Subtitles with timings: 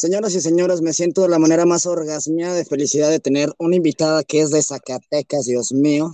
[0.00, 3.76] Señoras y señores, me siento de la manera más orgasmia de felicidad de tener una
[3.76, 6.10] invitada que es de Zacatecas, Dios mío.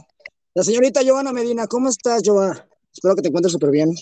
[0.54, 2.66] La señorita Joana Medina, ¿cómo estás, Joa?
[2.92, 3.94] Espero que te encuentres súper bien.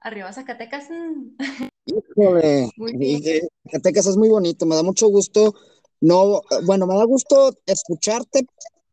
[0.00, 0.88] Arriba Zacatecas.
[1.84, 2.70] Híjole,
[3.70, 5.54] Zacatecas es muy bonito, me da mucho gusto.
[6.00, 8.46] No, bueno, me da gusto escucharte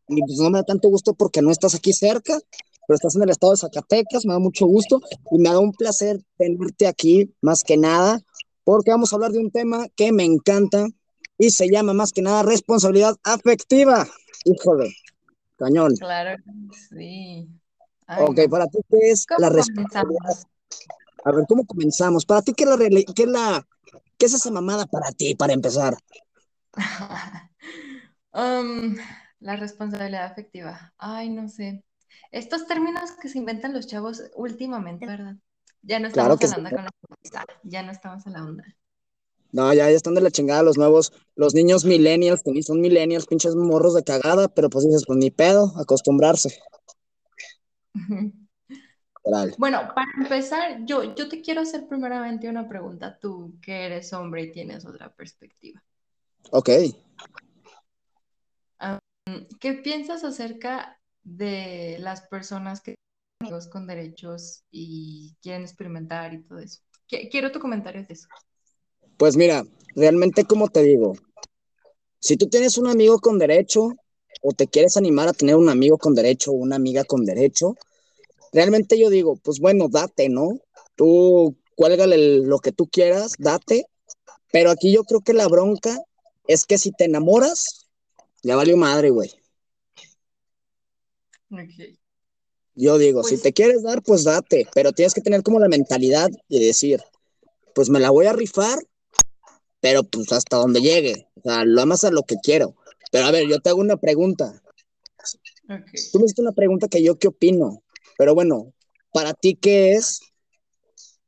[0.08, 2.38] y pues no me da tanto gusto porque no estás aquí cerca,
[2.86, 5.72] pero estás en el estado de Zacatecas, me da mucho gusto y me da un
[5.72, 8.20] placer tenerte aquí, más que nada,
[8.64, 10.86] porque vamos a hablar de un tema que me encanta
[11.38, 14.06] y se llama más que nada responsabilidad afectiva.
[14.44, 14.94] Híjole,
[15.56, 15.94] cañón.
[15.96, 16.36] Claro,
[16.90, 17.48] sí.
[18.08, 20.38] ok, para ti, ¿qué es la responsabilidad?
[21.24, 22.24] A ver, ¿cómo comenzamos?
[22.24, 23.66] Para ti, ¿qué es, la, qué, es la,
[24.16, 25.96] ¿qué es esa mamada para ti, para empezar?
[28.32, 28.96] um,
[29.40, 30.94] la responsabilidad afectiva.
[30.98, 31.84] Ay, no sé.
[32.32, 35.36] Estos términos que se inventan los chavos últimamente, ¿verdad?
[35.82, 38.64] Ya no estamos claro hablando con la ya no estamos en la onda.
[39.52, 42.80] No, ya, ya están de la chingada los nuevos, los niños millennials, que ni son
[42.80, 46.60] millennials, pinches morros de cagada, pero pues dices, pues ni pedo, acostumbrarse.
[49.56, 54.42] bueno, para empezar, yo, yo te quiero hacer primeramente una pregunta, tú que eres hombre
[54.42, 55.82] y tienes otra perspectiva.
[56.50, 56.70] Ok.
[59.60, 62.94] ¿Qué piensas acerca de las personas que
[63.40, 66.80] amigos con derechos y quieren experimentar y todo eso.
[67.06, 68.28] Quiero tu comentario de eso.
[69.16, 69.64] Pues mira,
[69.94, 71.14] realmente como te digo,
[72.18, 73.92] si tú tienes un amigo con derecho
[74.42, 77.74] o te quieres animar a tener un amigo con derecho o una amiga con derecho,
[78.52, 80.58] realmente yo digo, pues bueno, date, ¿no?
[80.94, 83.86] Tú cuélgale lo que tú quieras, date,
[84.50, 86.02] pero aquí yo creo que la bronca
[86.48, 87.88] es que si te enamoras,
[88.42, 89.30] ya valió madre, güey.
[91.50, 91.98] Ok.
[92.74, 95.68] Yo digo, si pues te quieres dar, pues date, pero tienes que tener como la
[95.68, 97.02] mentalidad de decir,
[97.74, 98.78] pues me la voy a rifar,
[99.80, 101.26] pero pues hasta donde llegue.
[101.36, 102.76] O sea, lo amas a lo que quiero.
[103.10, 104.62] Pero a ver, yo te hago una pregunta.
[106.12, 107.82] Tú me hiciste una pregunta que yo qué opino.
[108.18, 108.74] Pero bueno,
[109.12, 110.20] para ti, ¿qué es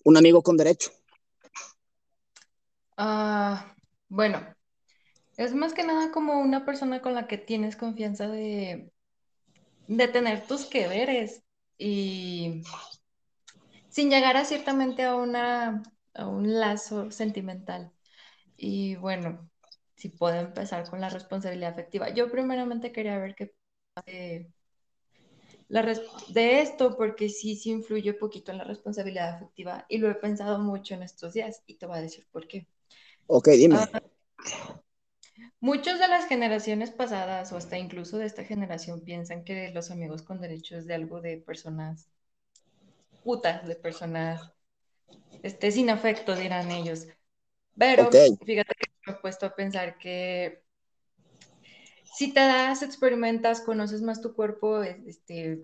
[0.04, 0.90] un amigo con derecho?
[2.96, 3.74] Ah,
[4.08, 4.54] bueno,
[5.38, 8.93] es más que nada como una persona con la que tienes confianza de
[9.88, 11.43] de tener tus que veres
[11.78, 12.62] y
[13.88, 15.82] sin llegar a ciertamente a, una,
[16.15, 17.91] a un lazo sentimental.
[18.56, 19.50] Y bueno,
[19.97, 22.10] si puedo empezar con la responsabilidad afectiva.
[22.10, 23.55] Yo primeramente quería ver qué
[24.06, 24.50] de,
[25.69, 30.10] la de esto, porque sí, sí influye un poquito en la responsabilidad afectiva y lo
[30.10, 32.66] he pensado mucho en estos días y te voy a decir por qué.
[33.26, 33.76] Ok, dime.
[33.76, 34.00] Ah,
[35.60, 40.22] Muchos de las generaciones pasadas o hasta incluso de esta generación piensan que los amigos
[40.22, 42.08] con derechos es de algo de personas
[43.24, 44.52] putas, de personas
[45.42, 47.06] este, sin afecto, dirán ellos.
[47.76, 50.62] Pero fíjate que me he puesto a pensar que
[52.14, 55.62] si te das, experimentas, conoces más tu cuerpo, este,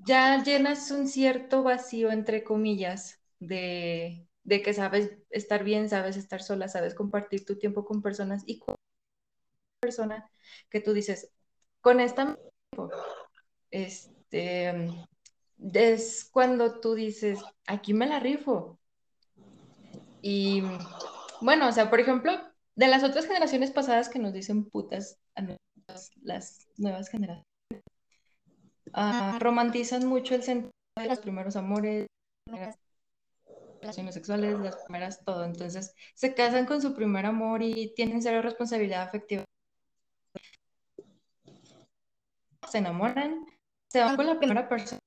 [0.00, 6.42] ya llenas un cierto vacío, entre comillas, de, de que sabes estar bien, sabes estar
[6.42, 8.76] sola, sabes compartir tu tiempo con personas y con
[9.78, 10.30] persona
[10.70, 11.30] que tú dices,
[11.82, 12.38] con esta
[13.70, 14.88] este
[15.74, 18.78] es cuando tú dices, aquí me la rifo.
[20.22, 20.62] Y
[21.42, 22.32] bueno, o sea, por ejemplo,
[22.74, 25.44] de las otras generaciones pasadas que nos dicen putas a
[26.22, 27.44] las nuevas generaciones,
[28.94, 32.06] ah, romantizan mucho el sentido de los primeros amores,
[33.80, 35.44] relaciones sexuales, las primeras, todo.
[35.44, 39.44] Entonces, se casan con su primer amor y tienen cero responsabilidad afectiva.
[42.68, 43.46] Se enamoran,
[43.88, 45.00] se van con la primera persona.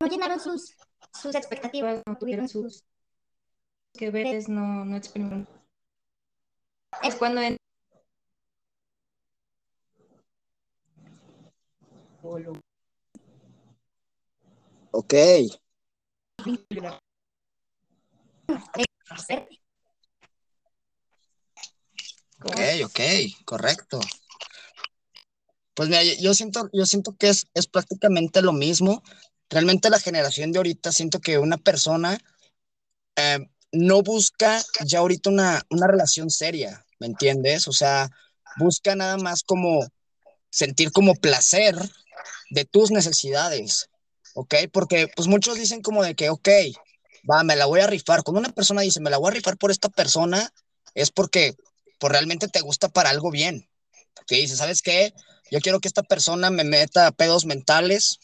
[0.00, 0.76] No llenaron sus,
[1.12, 2.84] sus expectativas, no tuvieron sus
[3.96, 4.96] que veres, no, no.
[7.02, 7.56] Es cuando en...
[14.90, 15.14] Ok.
[22.44, 23.00] Ok, ok,
[23.44, 24.00] correcto.
[25.74, 29.02] Pues mira, yo siento, yo siento que es, es prácticamente lo mismo.
[29.50, 32.18] Realmente la generación de ahorita siento que una persona
[33.16, 33.38] eh,
[33.72, 37.68] no busca ya ahorita una, una relación seria, ¿me entiendes?
[37.68, 38.08] O sea,
[38.58, 39.86] busca nada más como
[40.50, 41.76] sentir como placer
[42.50, 43.90] de tus necesidades.
[44.36, 44.54] ¿Ok?
[44.70, 46.48] Porque pues muchos dicen como de que, ok,
[47.28, 48.22] va, me la voy a rifar.
[48.22, 50.52] Cuando una persona dice, me la voy a rifar por esta persona,
[50.94, 51.56] es porque
[51.98, 53.66] pues, realmente te gusta para algo bien.
[54.26, 55.14] Que dices, ¿sabes qué?
[55.50, 58.18] Yo quiero que esta persona me meta pedos mentales,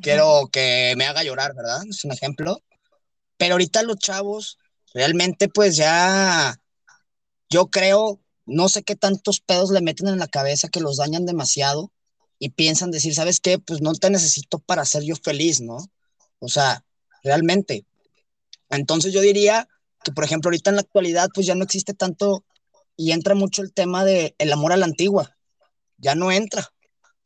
[0.00, 1.82] quiero que me haga llorar, ¿verdad?
[1.88, 2.60] Es un ejemplo.
[3.36, 4.58] Pero ahorita los chavos,
[4.94, 6.56] realmente pues ya,
[7.48, 11.24] yo creo, no sé qué tantos pedos le meten en la cabeza que los dañan
[11.24, 11.92] demasiado
[12.42, 13.58] y piensan decir, ¿sabes qué?
[13.58, 15.76] Pues no te necesito para ser yo feliz, ¿no?
[16.38, 16.82] O sea,
[17.22, 17.84] realmente.
[18.70, 19.68] Entonces yo diría
[20.02, 22.42] que, por ejemplo, ahorita en la actualidad, pues ya no existe tanto
[22.96, 25.36] y entra mucho el tema de el amor a la antigua.
[25.98, 26.72] Ya no entra,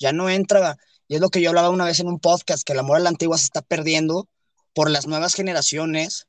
[0.01, 0.77] ya no entra.
[1.07, 3.01] Y es lo que yo hablaba una vez en un podcast, que el amor a
[3.01, 4.29] la antigua se está perdiendo
[4.75, 6.27] por las nuevas generaciones.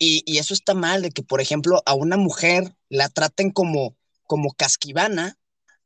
[0.00, 3.96] Y, y eso está mal, de que, por ejemplo, a una mujer la traten como,
[4.24, 5.38] como casquivana.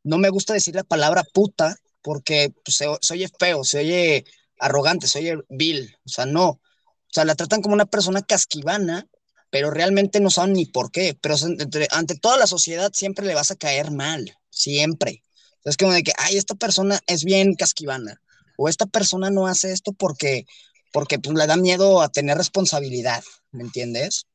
[0.03, 4.25] No me gusta decir la palabra puta, porque pues, se, oye feo, se oye
[4.59, 5.97] arrogante, se oye vil.
[6.05, 6.49] O sea, no.
[6.49, 9.09] O sea, la tratan como una persona casquivana
[9.51, 11.17] pero realmente no saben ni por qué.
[11.21, 15.23] Pero ante, ante, toda la sociedad siempre le vas a caer mal, siempre.
[15.65, 18.23] Es como de que, ay, esta persona es bien casquivana,
[18.57, 20.47] o esta persona no hace esto porque,
[20.93, 24.27] porque pues, le da miedo a tener responsabilidad, ¿me entiendes?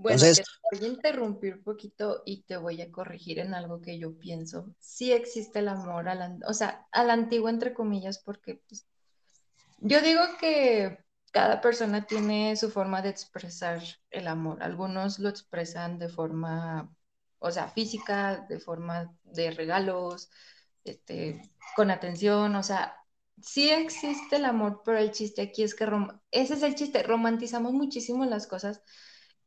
[0.00, 3.82] Bueno, Entonces, te voy a interrumpir un poquito y te voy a corregir en algo
[3.82, 4.74] que yo pienso.
[4.78, 8.86] Sí existe el amor, a la, o sea, a la antigua, entre comillas, porque pues,
[9.78, 14.62] yo digo que cada persona tiene su forma de expresar el amor.
[14.62, 16.90] Algunos lo expresan de forma,
[17.38, 20.30] o sea, física, de forma de regalos,
[20.82, 21.42] este,
[21.76, 22.96] con atención, o sea,
[23.42, 25.86] sí existe el amor, pero el chiste aquí es que,
[26.30, 28.80] ese es el chiste, romantizamos muchísimo las cosas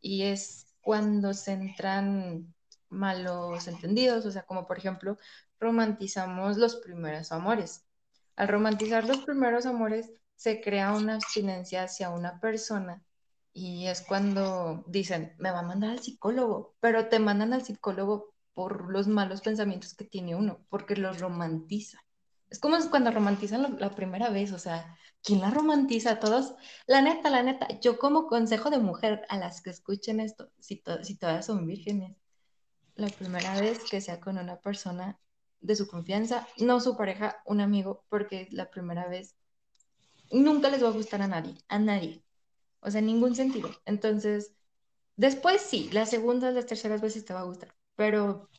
[0.04, 2.54] y es cuando se entran
[2.90, 5.18] malos entendidos, o sea, como por ejemplo,
[5.60, 7.88] romantizamos los primeros amores.
[8.36, 13.02] Al romantizar los primeros amores, se crea una abstinencia hacia una persona
[13.54, 18.34] y es cuando dicen, me va a mandar al psicólogo, pero te mandan al psicólogo
[18.54, 22.00] por los malos pensamientos que tiene uno, porque los romantiza.
[22.50, 26.20] Es como cuando romantizan la, primera vez, o sea, ¿quién la romantiza?
[26.20, 26.56] Todos,
[26.88, 30.84] la neta, la neta, yo como consejo de mujer a las que escuchen esto, si,
[31.04, 32.16] si todas son vírgenes,
[32.96, 35.20] la primera vez que sea con una persona
[35.62, 39.36] de su confianza, no su pareja, un amigo, porque la primera vez
[40.31, 42.24] nunca les va a gustar a nadie, a nadie.
[42.81, 43.69] O sea, en ningún sentido.
[43.86, 44.54] Entonces,
[45.16, 48.50] después sí, las segundas, las terceras veces te va a gustar, pero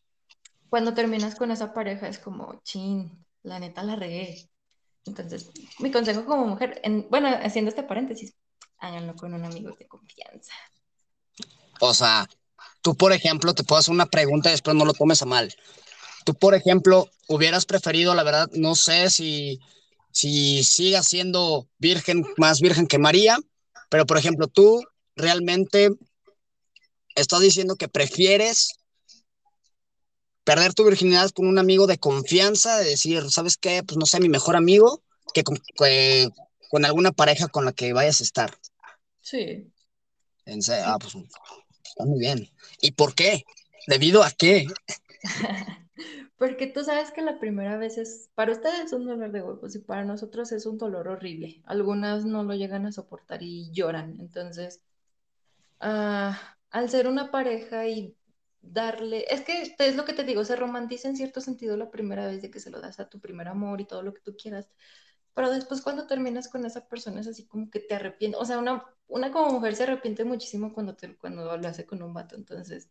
[0.70, 4.50] cuando terminas con esa pareja es como, chin, la neta la regué.
[5.06, 8.34] Entonces, mi consejo como mujer, en, bueno, haciendo este paréntesis,
[8.78, 10.52] háganlo con un amigo de confianza.
[11.80, 12.28] O sea,
[12.80, 15.54] tú, por ejemplo, te puedo hacer una pregunta y después no lo tomes a mal.
[16.24, 19.60] Tú, por ejemplo, hubieras preferido, la verdad, no sé si
[20.14, 23.36] si siga siendo virgen, más virgen que María,
[23.90, 24.80] pero por ejemplo, tú
[25.16, 25.90] realmente
[27.16, 28.78] estás diciendo que prefieres
[30.44, 33.82] perder tu virginidad con un amigo de confianza, de decir, ¿sabes qué?
[33.82, 35.02] Pues no sé, mi mejor amigo,
[35.32, 36.28] que con, que,
[36.70, 38.54] con alguna pareja con la que vayas a estar.
[39.20, 39.72] Sí.
[40.84, 41.14] Ah, pues
[41.84, 42.50] está muy bien.
[42.80, 43.44] ¿Y por qué?
[43.86, 44.66] ¿Debido a qué?
[46.36, 49.74] Porque tú sabes que la primera vez es, para ustedes es un dolor de huevos
[49.74, 51.62] y para nosotros es un dolor horrible.
[51.64, 54.16] Algunas no lo llegan a soportar y lloran.
[54.20, 54.82] Entonces,
[55.80, 56.34] uh,
[56.70, 58.14] al ser una pareja y
[58.72, 62.26] darle, es que es lo que te digo, se romantiza en cierto sentido la primera
[62.26, 64.36] vez de que se lo das a tu primer amor y todo lo que tú
[64.36, 64.68] quieras.
[65.34, 68.40] Pero después cuando terminas con esa persona es así como que te arrepientes.
[68.40, 72.02] O sea, una, una como mujer se arrepiente muchísimo cuando, te, cuando lo hace con
[72.02, 72.36] un vato.
[72.36, 72.88] Entonces,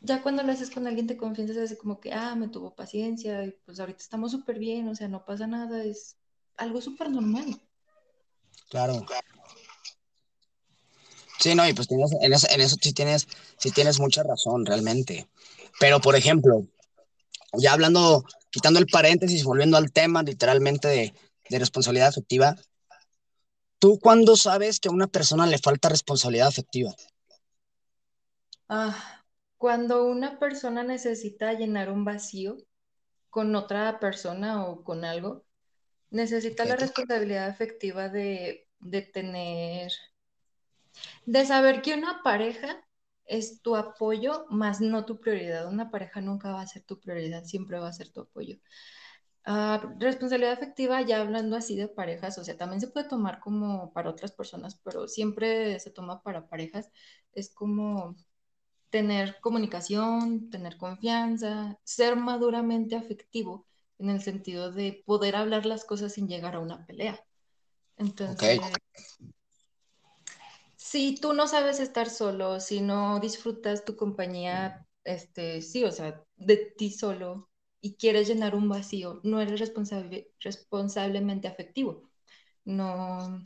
[0.00, 3.44] ya cuando lo haces con alguien te confianza, es como que, ah, me tuvo paciencia
[3.44, 6.16] y pues ahorita estamos súper bien, o sea, no pasa nada, es
[6.56, 7.60] algo súper normal.
[8.68, 9.06] Claro.
[11.44, 12.00] Sí, no, y pues en,
[12.32, 15.28] eso, en eso sí tienes, sí tienes mucha razón, realmente.
[15.78, 16.66] Pero, por ejemplo,
[17.52, 21.12] ya hablando, quitando el paréntesis, volviendo al tema literalmente de,
[21.50, 22.56] de responsabilidad afectiva,
[23.78, 26.94] ¿tú cuándo sabes que a una persona le falta responsabilidad afectiva?
[28.70, 29.22] Ah,
[29.58, 32.56] cuando una persona necesita llenar un vacío
[33.28, 35.44] con otra persona o con algo,
[36.08, 39.92] necesita la responsabilidad efectiva de, de tener,
[41.26, 42.84] de saber que una pareja
[43.26, 45.68] es tu apoyo, más no tu prioridad.
[45.68, 48.58] Una pareja nunca va a ser tu prioridad, siempre va a ser tu apoyo.
[49.46, 53.92] Uh, responsabilidad efectiva, ya hablando así de parejas, o sea, también se puede tomar como
[53.92, 56.90] para otras personas, pero siempre se toma para parejas.
[57.32, 58.16] Es como
[58.90, 63.66] tener comunicación, tener confianza, ser maduramente afectivo
[63.98, 67.20] en el sentido de poder hablar las cosas sin llegar a una pelea.
[67.96, 68.60] Entonces,
[70.94, 76.22] si tú no sabes estar solo, si no disfrutas tu compañía este, sí, o sea,
[76.36, 82.10] de ti solo y quieres llenar un vacío, no eres responsable, responsablemente afectivo.
[82.64, 83.44] No,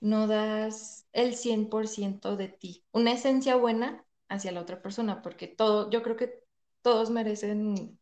[0.00, 5.90] no das el 100% de ti, una esencia buena hacia la otra persona, porque todo,
[5.90, 6.44] yo creo que
[6.82, 7.98] todos merecen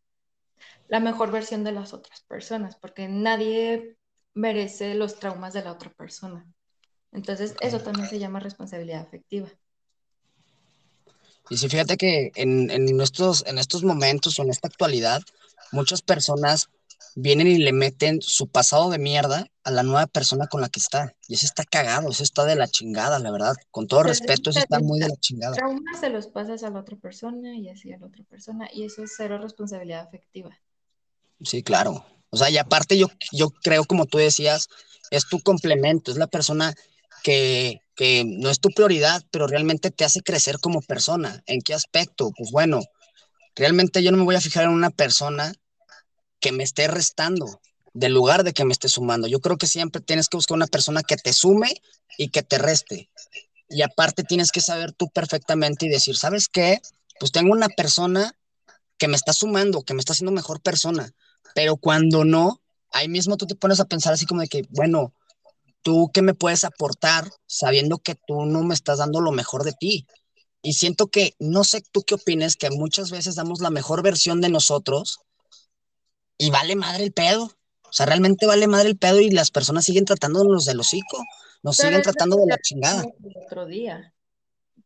[0.87, 3.97] la mejor versión de las otras personas, porque nadie
[4.35, 6.45] merece los traumas de la otra persona.
[7.11, 9.49] Entonces, eso también se llama responsabilidad afectiva.
[11.49, 15.21] Y si fíjate que en, en, nuestros, en estos momentos o en esta actualidad,
[15.71, 16.69] muchas personas
[17.15, 20.79] vienen y le meten su pasado de mierda a la nueva persona con la que
[20.79, 21.13] está.
[21.27, 23.55] Y eso está cagado, eso está de la chingada, la verdad.
[23.71, 25.55] Con todo respeto, eso está muy de la chingada.
[25.55, 28.85] Traumas se los pasas a la otra persona y así a la otra persona, y
[28.85, 30.57] eso es cero responsabilidad afectiva.
[31.41, 32.05] Sí, claro.
[32.29, 34.67] O sea, y aparte yo, yo creo, como tú decías,
[35.09, 36.75] es tu complemento, es la persona
[37.23, 41.43] que, que no es tu prioridad, pero realmente te hace crecer como persona.
[41.45, 42.31] ¿En qué aspecto?
[42.37, 42.81] Pues bueno,
[43.55, 45.53] realmente yo no me voy a fijar en una persona
[46.39, 47.61] que me esté restando,
[47.93, 49.27] del lugar de que me esté sumando.
[49.27, 51.81] Yo creo que siempre tienes que buscar una persona que te sume
[52.17, 53.09] y que te reste.
[53.69, 56.79] Y aparte tienes que saber tú perfectamente y decir, ¿sabes qué?
[57.19, 58.35] Pues tengo una persona
[58.97, 61.13] que me está sumando, que me está haciendo mejor persona.
[61.53, 62.61] Pero cuando no,
[62.91, 65.13] ahí mismo tú te pones a pensar así como de que, bueno,
[65.81, 69.73] tú qué me puedes aportar sabiendo que tú no me estás dando lo mejor de
[69.73, 70.07] ti.
[70.61, 74.41] Y siento que, no sé tú qué opines, que muchas veces damos la mejor versión
[74.41, 75.19] de nosotros
[76.37, 77.43] y vale madre el pedo.
[77.43, 81.23] O sea, realmente vale madre el pedo y las personas siguen tratándonos del hocico,
[81.63, 83.03] nos siguen tratando de la chingada.
[83.45, 84.13] otro día.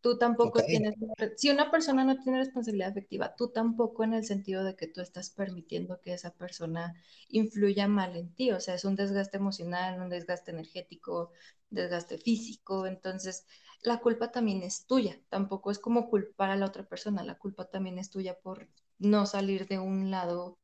[0.04, 0.96] Tú tampoco tienes,
[1.38, 5.00] si una persona no tiene responsabilidad afectiva, tú tampoco en el sentido de que tú
[5.00, 6.94] estás permitiendo que esa persona
[7.30, 11.32] influya mal en ti, o sea, es un desgaste emocional, un desgaste energético,
[11.70, 13.46] desgaste físico, entonces
[13.82, 17.70] la culpa también es tuya, tampoco es como culpar a la otra persona, la culpa
[17.70, 18.68] también es tuya por
[19.00, 20.58] no salir de un lado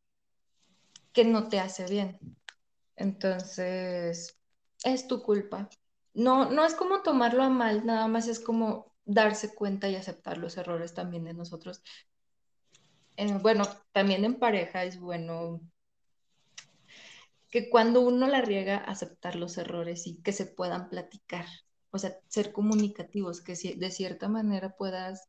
[1.14, 2.20] que no te hace bien.
[2.98, 4.38] Entonces,
[4.84, 5.70] es tu culpa.
[6.14, 10.38] No, no es como tomarlo a mal, nada más es como darse cuenta y aceptar
[10.38, 11.82] los errores también de nosotros.
[13.18, 15.62] Eh, bueno, también en pareja es bueno
[17.50, 21.48] que cuando uno la riega, aceptar los errores y que se puedan platicar,
[21.90, 25.28] o sea, ser comunicativos, que de cierta manera puedas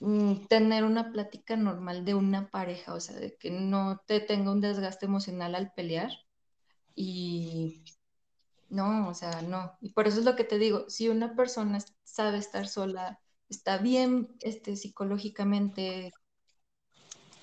[0.00, 4.50] mm, tener una plática normal de una pareja, o sea, de que no te tenga
[4.50, 6.10] un desgaste emocional al pelear
[6.96, 7.84] y
[8.68, 9.76] no, o sea, no.
[9.80, 13.78] Y por eso es lo que te digo, si una persona sabe estar sola, está
[13.78, 16.12] bien este, psicológicamente,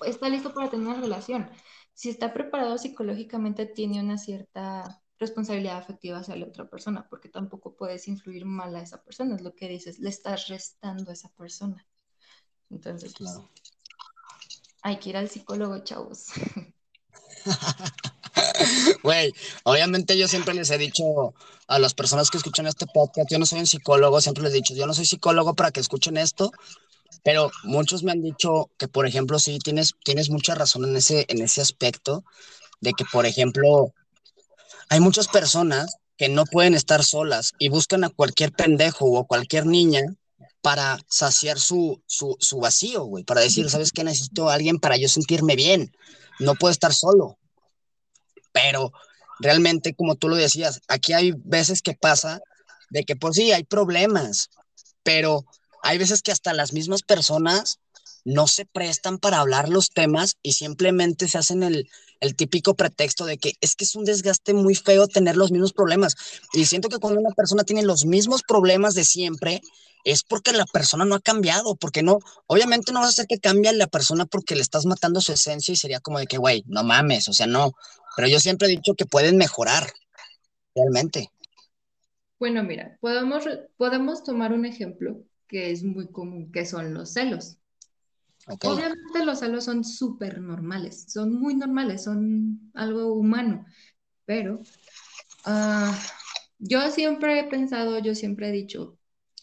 [0.04, 1.50] está listo para tener una relación.
[1.94, 7.76] Si está preparado psicológicamente, tiene una cierta responsabilidad afectiva hacia la otra persona, porque tampoco
[7.76, 11.30] puedes influir mal a esa persona, es lo que dices, le estás restando a esa
[11.30, 11.86] persona.
[12.70, 13.50] Entonces, claro.
[14.82, 16.28] hay que ir al psicólogo, chavos.
[19.02, 19.32] Güey,
[19.64, 21.34] obviamente yo siempre les he dicho
[21.66, 24.56] a las personas que escuchan este podcast, yo no soy un psicólogo, siempre les he
[24.56, 26.52] dicho, yo no soy psicólogo para que escuchen esto,
[27.24, 31.24] pero muchos me han dicho que, por ejemplo, sí, tienes, tienes mucha razón en ese,
[31.28, 32.24] en ese aspecto,
[32.80, 33.92] de que, por ejemplo,
[34.88, 39.66] hay muchas personas que no pueden estar solas y buscan a cualquier pendejo o cualquier
[39.66, 40.02] niña
[40.62, 44.04] para saciar su, su, su vacío, güey, para decir, ¿sabes qué?
[44.04, 45.92] Necesito a alguien para yo sentirme bien,
[46.38, 47.38] no puedo estar solo
[48.52, 48.92] pero
[49.40, 52.40] realmente, como tú lo decías, aquí hay veces que pasa
[52.90, 54.50] de que, pues sí, hay problemas,
[55.02, 55.44] pero
[55.82, 57.80] hay veces que hasta las mismas personas
[58.24, 61.88] no se prestan para hablar los temas y simplemente se hacen el,
[62.20, 65.72] el, típico pretexto de que es que es un desgaste muy feo tener los mismos
[65.72, 66.14] problemas.
[66.52, 69.60] Y siento que cuando una persona tiene los mismos problemas de siempre,
[70.04, 73.38] es porque la persona no ha cambiado, porque no, obviamente no vas a hacer que
[73.38, 76.64] cambie la persona porque le estás matando su esencia y sería como de que, güey,
[76.66, 77.72] no mames, o sea, no,
[78.16, 79.90] pero yo siempre he dicho que pueden mejorar,
[80.74, 81.30] realmente.
[82.38, 83.44] Bueno, mira, podemos,
[83.76, 87.58] podemos tomar un ejemplo que es muy común, que son los celos.
[88.46, 93.64] Obviamente los celos son súper normales, son muy normales, son algo humano,
[94.24, 94.60] pero
[95.46, 95.92] uh,
[96.58, 98.98] yo siempre he pensado, yo siempre he dicho,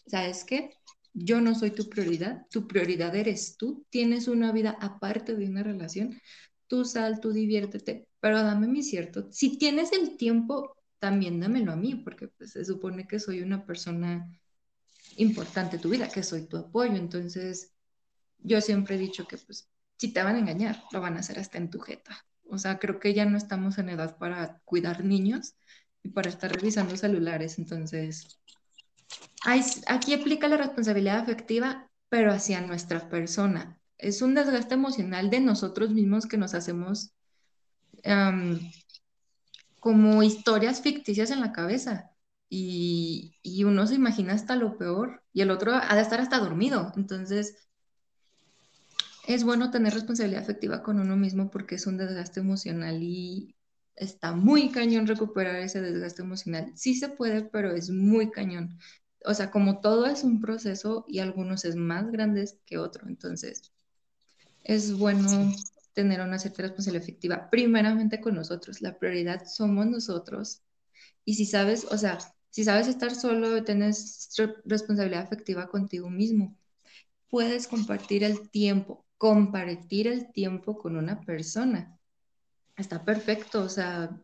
[0.06, 0.74] ¿sabes qué?
[1.14, 5.62] Yo no soy tu prioridad, tu prioridad eres tú, tienes una vida aparte de una
[5.62, 6.20] relación,
[6.70, 9.26] tú sal, tú diviértete, pero dame mi cierto.
[9.32, 13.66] Si tienes el tiempo, también dámelo a mí, porque pues, se supone que soy una
[13.66, 14.30] persona
[15.16, 16.94] importante en tu vida, que soy tu apoyo.
[16.94, 17.74] Entonces,
[18.38, 21.40] yo siempre he dicho que pues si te van a engañar, lo van a hacer
[21.40, 22.24] hasta en tu jeta.
[22.48, 25.56] O sea, creo que ya no estamos en edad para cuidar niños
[26.04, 27.58] y para estar revisando celulares.
[27.58, 28.38] Entonces,
[29.88, 33.79] aquí aplica la responsabilidad afectiva pero hacia nuestra persona.
[34.00, 37.12] Es un desgaste emocional de nosotros mismos que nos hacemos
[39.78, 42.10] como historias ficticias en la cabeza.
[42.48, 46.38] Y, y, uno se imagina hasta lo peor y el otro ha de estar hasta
[46.40, 46.92] dormido.
[46.96, 47.68] Entonces,
[49.28, 53.54] es bueno tener responsabilidad afectiva con uno mismo porque es un desgaste emocional y
[53.94, 56.72] está muy cañón recuperar ese desgaste emocional.
[56.74, 58.78] Sí se puede, pero es muy cañón.
[59.24, 63.70] O sea, como todo es un proceso y algunos es más grandes que otro, entonces
[64.74, 65.52] es bueno
[65.92, 68.80] tener una cierta responsabilidad afectiva, primeramente con nosotros.
[68.80, 70.62] La prioridad somos nosotros.
[71.24, 72.18] Y si sabes, o sea,
[72.50, 74.30] si sabes estar solo, tienes
[74.64, 76.56] responsabilidad afectiva contigo mismo,
[77.28, 82.00] puedes compartir el tiempo, compartir el tiempo con una persona
[82.80, 84.18] está perfecto, o sea,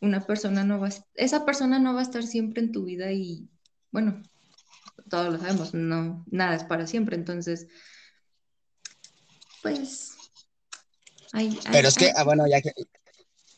[0.00, 3.48] una persona no va, esa persona no va a estar siempre en tu vida y,
[3.90, 4.22] bueno,
[5.08, 7.68] todos lo sabemos, no, nada es para siempre, entonces,
[9.74, 10.16] pues,
[11.32, 12.72] hay, Pero es que, ah, bueno, ya que,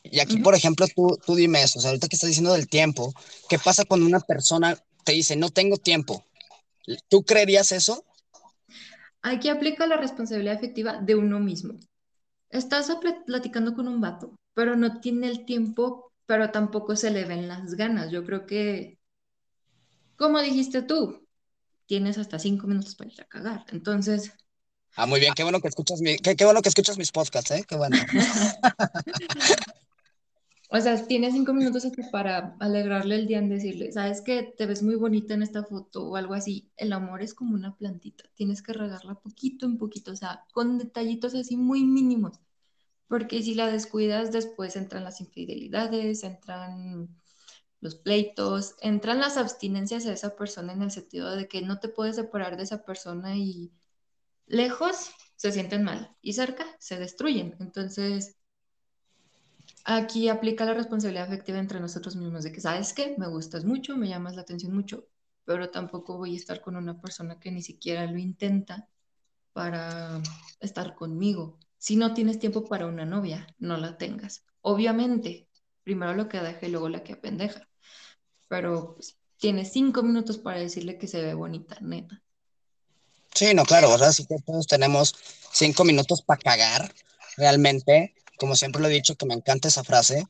[0.03, 2.67] y aquí, por ejemplo, tú, tú dime eso, o sea, ahorita que estás diciendo del
[2.67, 3.13] tiempo,
[3.47, 6.25] ¿qué pasa cuando una persona te dice, no tengo tiempo?
[7.09, 8.05] ¿Tú creerías eso?
[9.21, 11.79] Aquí aplica la responsabilidad efectiva de uno mismo
[12.49, 12.91] estás
[13.25, 17.75] platicando con un vato, pero no tiene el tiempo, pero tampoco se le ven las
[17.75, 18.11] ganas.
[18.11, 18.99] Yo creo que,
[20.15, 21.27] como dijiste tú,
[21.85, 23.65] tienes hasta cinco minutos para ir a cagar.
[23.69, 24.33] Entonces.
[24.95, 27.63] Ah, muy bien, qué bueno que escuchas qué, bueno que escuchas mis podcasts, ¿eh?
[27.67, 27.95] Qué bueno.
[30.69, 34.83] o sea, tienes cinco minutos para alegrarle el día en decirle, sabes que te ves
[34.83, 36.69] muy bonita en esta foto o algo así.
[36.75, 40.77] El amor es como una plantita, tienes que regarla poquito en poquito, o sea, con
[40.77, 42.39] detallitos así muy mínimos,
[43.07, 47.09] porque si la descuidas después entran las infidelidades, entran
[47.81, 51.89] los pleitos, entran las abstinencias a esa persona en el sentido de que no te
[51.89, 53.71] puedes separar de esa persona y
[54.49, 57.55] lejos se sienten mal y cerca se destruyen.
[57.59, 58.39] Entonces,
[59.85, 63.15] Aquí aplica la responsabilidad afectiva entre nosotros mismos de que, ¿sabes qué?
[63.17, 65.07] Me gustas mucho, me llamas la atención mucho,
[65.45, 68.87] pero tampoco voy a estar con una persona que ni siquiera lo intenta
[69.53, 70.21] para
[70.59, 71.57] estar conmigo.
[71.77, 74.45] Si no tienes tiempo para una novia, no la tengas.
[74.61, 75.47] Obviamente,
[75.83, 77.67] primero lo que deja y luego la que apendeja.
[78.47, 82.21] Pero pues, tienes cinco minutos para decirle que se ve bonita, neta.
[83.33, 85.15] Sí, no, claro, o sea, sí que todos tenemos
[85.53, 86.93] cinco minutos para cagar,
[87.37, 90.23] realmente como siempre lo he dicho, que me encanta esa frase,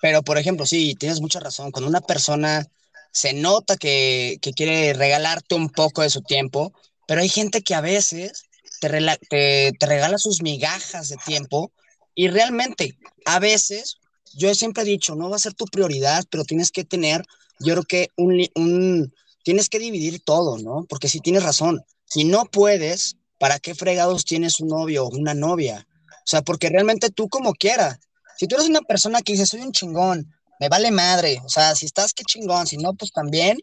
[0.00, 2.66] pero por ejemplo, sí, tienes mucha razón, cuando una persona
[3.12, 6.72] se nota que, quiere regalarte un poco de su tiempo,
[7.06, 8.44] pero hay gente que a veces
[8.80, 8.88] te,
[9.28, 11.72] te, regala sus migajas de tiempo
[12.14, 13.98] y realmente a veces,
[14.34, 17.24] yo siempre he dicho, no va a ser tu prioridad, pero tienes que tener,
[17.58, 20.86] yo creo que un, un tienes que dividir todo, ¿no?
[20.88, 25.34] Porque si tienes razón, si no puedes, ¿para qué fregados tienes un novio o una
[25.34, 25.86] novia?
[26.08, 27.98] O sea, porque realmente tú como quieras.
[28.36, 31.74] Si tú eres una persona que dice, soy un chingón, me vale madre, o sea,
[31.74, 33.58] si estás, qué chingón, si no, pues también,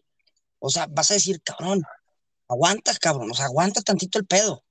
[0.58, 1.82] o sea, vas a decir, cabrón,
[2.48, 4.64] aguanta, cabrón, o sea, aguanta tantito el pedo.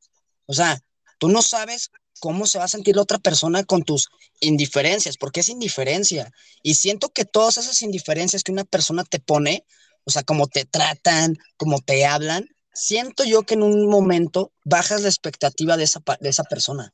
[0.46, 0.80] O sea,
[1.20, 4.10] tú no sabes cómo se va a sentir la otra persona con tus
[4.40, 6.32] indiferencias, porque es indiferencia.
[6.64, 9.66] Y siento que todas esas indiferencias que una persona te pone,
[10.06, 15.02] o sea, como te tratan, como te hablan, siento yo que en un momento bajas
[15.02, 16.94] la expectativa de esa, de esa persona.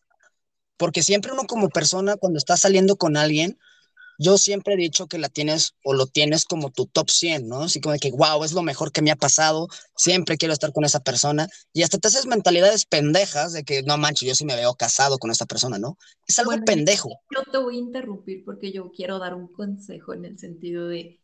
[0.77, 3.59] Porque siempre uno como persona, cuando está saliendo con alguien,
[4.17, 7.63] yo siempre he dicho que la tienes o lo tienes como tu top 100, ¿no?
[7.63, 10.71] Así como de que, wow, es lo mejor que me ha pasado, siempre quiero estar
[10.71, 11.47] con esa persona.
[11.73, 15.17] Y hasta te haces mentalidades pendejas de que, no manches, yo sí me veo casado
[15.17, 15.97] con esta persona, ¿no?
[16.27, 17.19] Es algo pendejo.
[17.35, 21.19] Yo te voy a interrumpir porque yo quiero dar un consejo en el sentido de,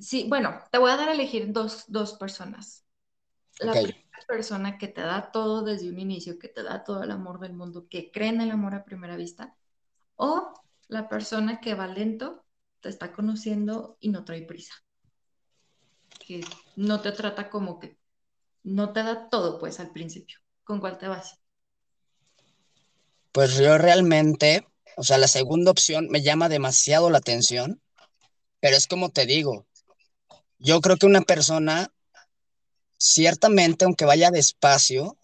[0.00, 2.84] sí, bueno, te voy a dar a elegir dos, dos personas.
[3.60, 3.74] La
[4.26, 7.54] persona que te da todo desde un inicio, que te da todo el amor del
[7.54, 9.56] mundo, que cree en el amor a primera vista,
[10.16, 10.52] o
[10.88, 12.44] la persona que va lento,
[12.80, 14.74] te está conociendo y no trae prisa,
[16.26, 16.44] que
[16.76, 17.98] no te trata como que
[18.62, 20.38] no te da todo pues al principio.
[20.64, 21.38] ¿Con cuál te vas?
[23.32, 24.66] Pues yo realmente,
[24.96, 27.80] o sea, la segunda opción me llama demasiado la atención,
[28.60, 29.66] pero es como te digo,
[30.58, 31.92] yo creo que una persona
[32.98, 35.16] ciertamente, aunque vaya despacio,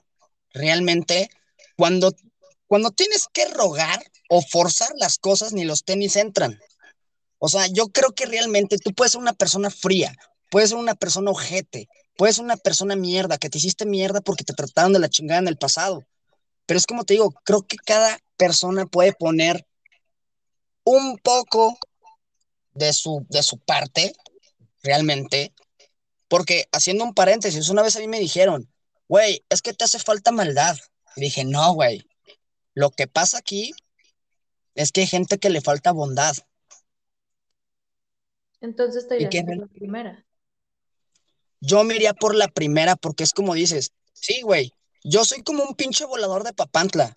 [0.52, 1.28] realmente
[1.76, 2.14] cuando,
[2.66, 6.58] cuando tienes que rogar o forzar las cosas, ni los tenis entran.
[7.38, 10.14] O sea, yo creo que realmente tú puedes ser una persona fría,
[10.50, 14.44] puedes ser una persona ojete, puedes ser una persona mierda, que te hiciste mierda porque
[14.44, 16.04] te trataron de la chingada en el pasado.
[16.66, 19.66] Pero es como te digo, creo que cada persona puede poner
[20.84, 21.76] un poco
[22.72, 24.14] de su, de su parte,
[24.82, 25.52] realmente,
[26.34, 28.68] porque haciendo un paréntesis, una vez a mí me dijeron,
[29.06, 30.76] güey, es que te hace falta maldad.
[31.14, 32.08] Y dije, no, güey.
[32.74, 33.72] Lo que pasa aquí
[34.74, 36.34] es que hay gente que le falta bondad.
[38.60, 40.26] Entonces te ¿Y irías por la primera.
[41.60, 44.72] Yo me iría por la primera porque es como dices, sí, güey,
[45.04, 47.14] yo soy como un pinche volador de papantla.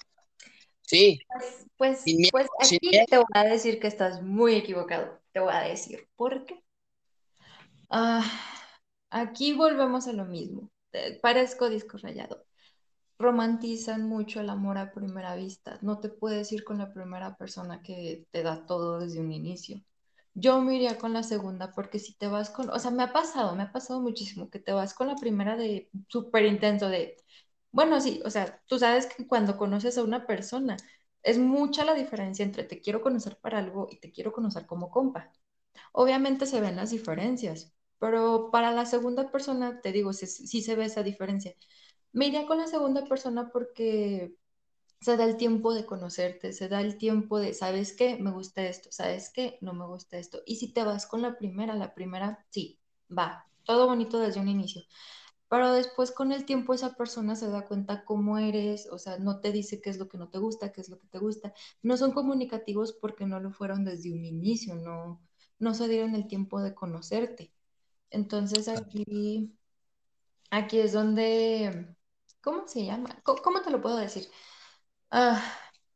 [0.83, 1.21] Sí,
[1.75, 5.19] Pues, Sin miedo, pues aquí te voy a decir que estás muy equivocado.
[5.31, 6.63] Te voy a decir por qué.
[7.89, 8.23] Ah,
[9.09, 10.71] aquí volvemos a lo mismo.
[10.91, 12.45] Te- parezco disco rayado.
[13.19, 15.79] Romantizan mucho el amor a primera vista.
[15.81, 19.81] No te puedes ir con la primera persona que te da todo desde un inicio.
[20.35, 23.13] Yo me iría con la segunda porque si te vas con, o sea, me ha
[23.13, 27.17] pasado, me ha pasado muchísimo que te vas con la primera de súper intenso de,
[27.71, 30.77] bueno, sí, o sea, tú sabes que cuando conoces a una persona
[31.23, 34.89] es mucha la diferencia entre te quiero conocer para algo y te quiero conocer como
[34.91, 35.31] compa.
[35.91, 40.85] Obviamente se ven las diferencias, pero para la segunda persona, te digo, sí, se ve
[40.85, 41.53] esa diferencia.
[42.13, 44.35] Me iría con la segunda persona porque
[45.01, 48.17] se da el tiempo de conocerte, se da el tiempo de, ¿sabes qué?
[48.19, 49.57] Me gusta esto, ¿sabes qué?
[49.61, 50.41] No me gusta esto.
[50.45, 52.79] Y si te vas con la primera, la primera, sí,
[53.15, 54.83] va, todo bonito desde un inicio.
[55.49, 59.39] Pero después con el tiempo esa persona se da cuenta cómo eres, o sea, no
[59.41, 61.53] te dice qué es lo que no te gusta, qué es lo que te gusta.
[61.81, 65.21] No son comunicativos porque no lo fueron desde un inicio, no,
[65.59, 67.53] no se dieron el tiempo de conocerte.
[68.09, 69.53] Entonces aquí,
[70.51, 71.95] aquí es donde,
[72.41, 73.21] ¿cómo se llama?
[73.23, 74.27] ¿Cómo, te lo puedo decir?
[75.11, 75.43] Ah,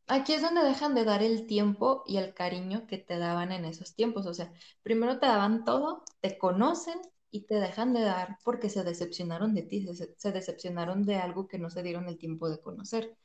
[0.07, 3.65] aquí es donde dejan de dar el tiempo y el cariño que te daban en
[3.65, 4.25] esos tiempos.
[4.27, 6.99] O sea, primero te daban todo, te conocen
[7.31, 11.59] y te dejan de dar porque se decepcionaron de ti, se decepcionaron de algo que
[11.59, 13.17] no se dieron el tiempo de conocer.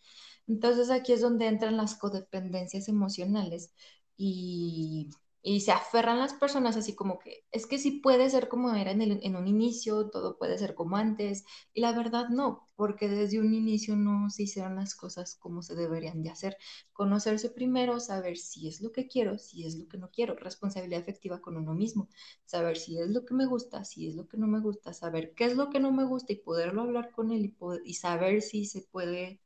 [0.46, 3.74] Entonces aquí es donde entran las codependencias emocionales
[4.16, 5.10] y,
[5.48, 8.90] y se aferran las personas así como que es que sí puede ser como era
[8.90, 13.08] en, el- en un inicio, todo puede ser como antes, y la verdad no, porque
[13.08, 16.56] desde un inicio no se hicieron las cosas como se deberían de hacer.
[16.92, 21.02] Conocerse primero, saber si es lo que quiero, si es lo que no quiero, responsabilidad
[21.02, 22.08] afectiva con uno mismo,
[22.44, 25.34] saber si es lo que me gusta, si es lo que no me gusta, saber
[25.34, 27.94] qué es lo que no me gusta y poderlo hablar con él y, poder- y
[27.94, 29.40] saber si se puede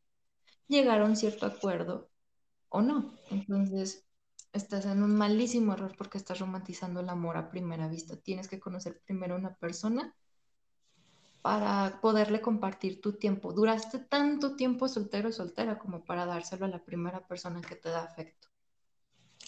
[0.68, 2.10] llegar a un cierto acuerdo
[2.70, 3.14] o no.
[3.30, 4.04] Entonces,
[4.52, 8.16] estás en un malísimo error porque estás romantizando el amor a primera vista.
[8.16, 10.14] Tienes que conocer primero a una persona
[11.42, 13.52] para poderle compartir tu tiempo.
[13.52, 17.90] Duraste tanto tiempo soltero o soltera como para dárselo a la primera persona que te
[17.90, 18.48] da afecto.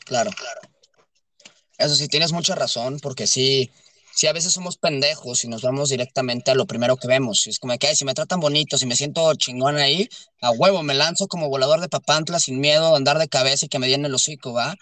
[0.04, 0.60] claro, claro.
[1.78, 3.70] Eso sí, tienes mucha razón, porque sí,
[4.14, 7.46] sí, a veces somos pendejos y nos vamos directamente a lo primero que vemos.
[7.46, 10.08] Es como que, "Ay, si me tratan bonito, si me siento chingón ahí,
[10.40, 13.68] a huevo, me lanzo como volador de papantla sin miedo a andar de cabeza y
[13.68, 14.76] que me den el hocico, ¿va?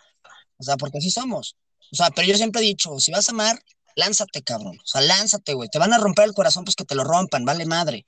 [0.60, 1.56] O sea, porque así somos.
[1.92, 3.58] O sea, pero yo siempre he dicho, si vas a amar,
[3.96, 4.78] lánzate, cabrón.
[4.78, 5.68] O sea, lánzate, güey.
[5.68, 8.04] Te van a romper el corazón, pues que te lo rompan, vale madre.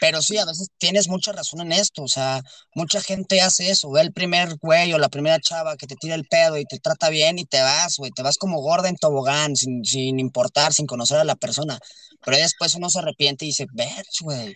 [0.00, 2.02] Pero sí, a veces tienes mucha razón en esto.
[2.02, 2.42] O sea,
[2.74, 3.90] mucha gente hace eso.
[3.90, 6.78] Ve el primer güey o la primera chava que te tira el pedo y te
[6.78, 8.12] trata bien y te vas, güey.
[8.12, 11.78] Te vas como gorda en tobogán, sin, sin importar, sin conocer a la persona.
[12.24, 14.54] Pero después uno se arrepiente y dice, ver, güey,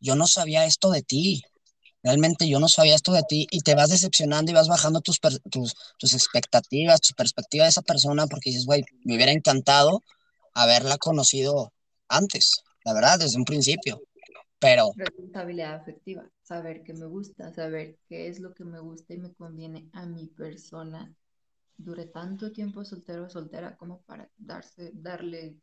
[0.00, 1.42] yo no sabía esto de ti.
[2.06, 5.20] Realmente yo no sabía esto de ti y te vas decepcionando y vas bajando tus,
[5.50, 10.02] tus, tus expectativas, tu perspectiva de esa persona porque dices, güey, me hubiera encantado
[10.54, 11.72] haberla conocido
[12.08, 14.02] antes, la verdad, desde un principio.
[14.60, 19.18] Pero Responsabilidad afectiva, saber qué me gusta, saber qué es lo que me gusta y
[19.18, 21.14] me conviene a mi persona.
[21.76, 25.56] Duré tanto tiempo soltero o soltera como para darse, darle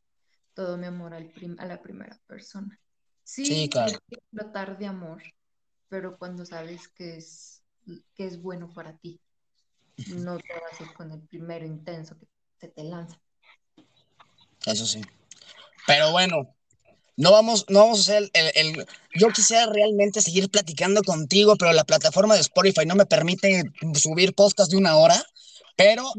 [0.55, 2.79] todo mi amor al prim- a la primera persona.
[3.23, 5.23] sí, Sí, claro, que tratar de amor,
[5.93, 7.61] pero cuando sabes que es,
[8.15, 9.21] que es bueno para ti,
[10.07, 12.25] no te vas a ir con el primero intenso que
[12.59, 13.21] se te lanza.
[14.65, 15.01] eso sí.
[15.85, 16.55] Pero bueno,
[17.15, 21.57] no vamos, no vamos a hacer el, el- el- Yo quisiera realmente seguir platicando contigo,
[21.57, 23.61] pero la plataforma de Spotify no me permite
[23.93, 25.23] subir podcast de una hora.
[25.77, 26.11] Pero.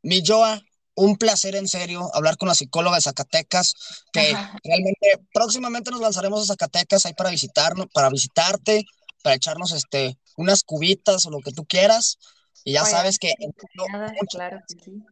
[0.00, 0.58] Mi Joa,
[0.94, 3.74] un placer en serio hablar con la psicóloga de Zacatecas,
[4.12, 8.84] que realmente próximamente nos lanzaremos a Zacatecas ahí para visitarnos, para visitarte,
[9.22, 12.18] para echarnos este, unas cubitas o lo que tú quieras.
[12.64, 15.02] Y ya sabes que en serio, Nada, muchas- claro que sí.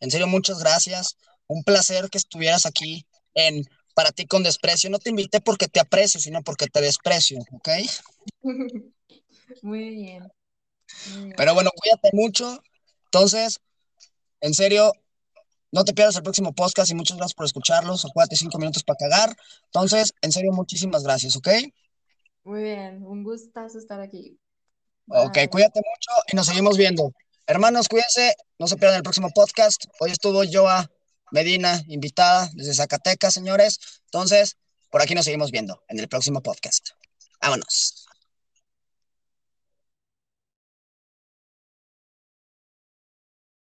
[0.00, 1.16] en serio, muchas gracias.
[1.46, 4.88] Un placer que estuvieras aquí en Para ti con desprecio.
[4.88, 7.68] No te invité porque te aprecio, sino porque te desprecio, ¿ok?
[9.62, 10.32] Muy bien.
[11.10, 11.34] Muy bien.
[11.36, 12.62] Pero bueno, cuídate mucho.
[13.04, 13.60] Entonces,
[14.42, 14.92] en serio,
[15.70, 18.04] no te pierdas el próximo podcast y muchas gracias por escucharlos.
[18.04, 19.34] Acuérdate cinco minutos para cagar.
[19.66, 21.48] Entonces, en serio, muchísimas gracias, ¿ok?
[22.44, 24.38] Muy bien, un gustazo estar aquí.
[25.08, 27.12] Ok, cuídate mucho y nos seguimos viendo.
[27.46, 29.84] Hermanos, cuídense, no se pierdan el próximo podcast.
[30.00, 30.90] Hoy estuvo Joa
[31.30, 33.78] Medina, invitada desde Zacatecas, señores.
[34.06, 34.56] Entonces,
[34.90, 36.90] por aquí nos seguimos viendo en el próximo podcast.
[37.40, 38.01] Vámonos.